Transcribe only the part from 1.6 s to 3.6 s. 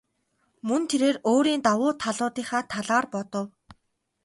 давуу талуудынхаа талаар бодов.